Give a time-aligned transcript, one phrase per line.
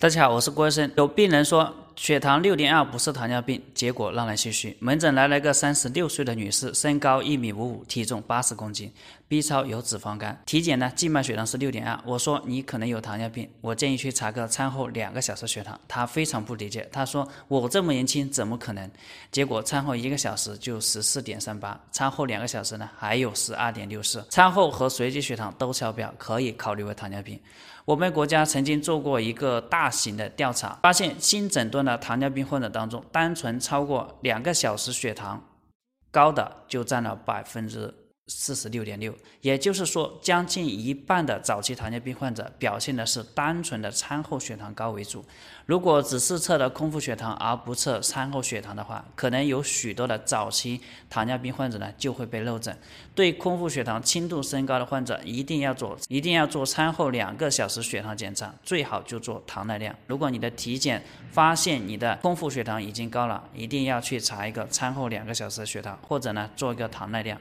[0.00, 0.90] 大家好，我是郭医生。
[0.96, 4.74] 有病人说血糖六点二不是糖尿病，结果让人唏嘘。
[4.80, 8.90] 门诊来了个三十六岁的女士，身高一米五五，体重八十公斤
[9.28, 12.00] ，B 超有脂肪肝，体检呢静脉血糖是六点二。
[12.06, 15.78] 我说你可能有糖尿病，我建议去查个餐后两个小时血糖。
[15.86, 18.90] 她非常不理解，她说我这么年轻怎么可能？
[19.30, 27.38] 结果餐后一个小时就十四点三八，餐后两个小时呢还有十二点六四，餐后和随机血糖都超标，可以考虑为糖尿病。
[27.86, 35.42] 我们国家曾经做过一个大型的调查，发现新诊断的糖尿病患者当中，单纯超过两个小时血糖
[36.10, 37.94] 高的就占了百分之。
[38.30, 45.24] 四十六点六，也就是说，将近一半的早期糖尿病患者表现的是单纯的餐后血糖高为主。
[45.66, 52.76] 如果只是测的空腹血糖而不测餐后血糖的话，可能有许多的早期糖尿病患者呢就会被漏诊。
[53.14, 59.94] 对空腹血糖轻度升高的患者，一定要做一定要做餐后两个小时血糖检查，最好就做糖耐量。
[60.06, 61.02] 如果你的体检
[61.32, 67.40] 发现你的空腹血糖已经高了，一定要去查一个餐后两个小时的血糖，或者呢做一个糖耐量。